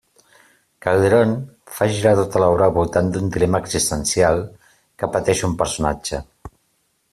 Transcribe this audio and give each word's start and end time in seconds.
Calderón 0.85 1.33
fa 1.75 1.87
girar 1.97 2.13
tota 2.21 2.41
l'obra 2.45 2.65
al 2.69 2.73
voltant 2.79 3.13
d'un 3.17 3.29
dilema 3.37 3.61
existencial 3.65 4.41
que 5.03 5.13
pateix 5.19 5.47
un 5.51 5.57
personatge. 5.63 6.25